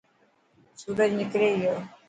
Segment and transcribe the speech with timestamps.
[0.81, 1.75] سورج نڪري گيو.